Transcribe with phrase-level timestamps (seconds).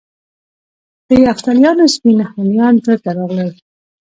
[1.07, 3.49] د یفتلیانو سپین هونیان دلته راغلل